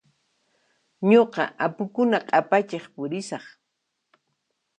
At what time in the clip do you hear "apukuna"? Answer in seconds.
1.65-2.17